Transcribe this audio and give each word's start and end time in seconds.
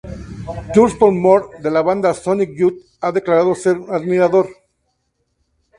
Thurston 0.77 1.19
Moore 1.25 1.61
de 1.65 1.73
la 1.75 1.83
banda 1.91 2.11
Sonic 2.15 2.55
Youth 2.57 2.79
ha 3.01 3.11
declarado 3.11 3.53
ser 3.53 3.77
un 3.77 3.93
admirador. 3.93 4.49